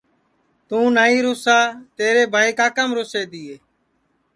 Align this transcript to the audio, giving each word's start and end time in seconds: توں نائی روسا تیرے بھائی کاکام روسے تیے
توں 0.67 0.87
نائی 0.95 1.17
روسا 1.25 1.57
تیرے 1.97 2.23
بھائی 2.33 2.49
کاکام 2.59 2.89
روسے 2.97 3.21
تیے 3.31 3.55